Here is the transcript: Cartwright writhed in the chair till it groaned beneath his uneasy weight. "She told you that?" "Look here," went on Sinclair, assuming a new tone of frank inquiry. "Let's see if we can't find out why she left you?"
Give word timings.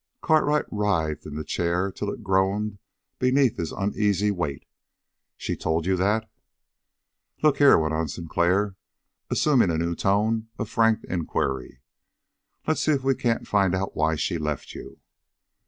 Cartwright 0.23 0.65
writhed 0.71 1.27
in 1.27 1.35
the 1.35 1.43
chair 1.43 1.91
till 1.91 2.09
it 2.09 2.23
groaned 2.23 2.79
beneath 3.19 3.57
his 3.57 3.71
uneasy 3.71 4.31
weight. 4.31 4.65
"She 5.37 5.55
told 5.55 5.85
you 5.85 5.95
that?" 5.95 6.27
"Look 7.43 7.57
here," 7.59 7.77
went 7.77 7.93
on 7.93 8.07
Sinclair, 8.07 8.73
assuming 9.29 9.69
a 9.69 9.77
new 9.77 9.93
tone 9.93 10.47
of 10.57 10.69
frank 10.71 11.03
inquiry. 11.03 11.81
"Let's 12.65 12.81
see 12.81 12.93
if 12.93 13.03
we 13.03 13.13
can't 13.13 13.47
find 13.47 13.75
out 13.75 13.95
why 13.95 14.15
she 14.15 14.39
left 14.39 14.73
you?" 14.73 14.97